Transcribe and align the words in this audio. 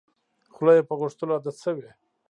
خوله 0.53 0.73
یې 0.77 0.83
په 0.89 0.93
غوښتلو 0.99 1.35
عادت 1.37 1.57
شوې. 1.63 1.89